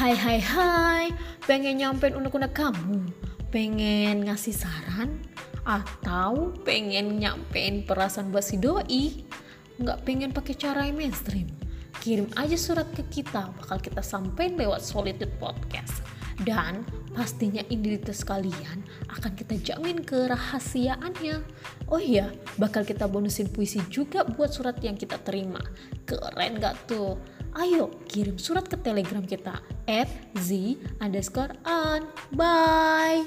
[0.00, 1.06] Hai hai hai,
[1.44, 3.12] pengen nyampein unek-unek kamu?
[3.52, 5.20] Pengen ngasih saran?
[5.60, 9.28] Atau pengen nyampein perasaan buat si doi?
[9.76, 11.52] Nggak pengen pakai cara yang mainstream?
[12.00, 16.00] Kirim aja surat ke kita, bakal kita sampein lewat Solitude Podcast.
[16.48, 16.80] Dan
[17.12, 18.80] pastinya identitas kalian
[19.12, 21.44] akan kita jamin kerahasiaannya.
[21.92, 25.60] Oh iya, bakal kita bonusin puisi juga buat surat yang kita terima.
[26.08, 27.20] Keren gak tuh?
[27.58, 29.58] Ayo kirim surat ke telegram kita
[29.90, 32.06] at z underscore an.
[32.30, 33.26] Bye!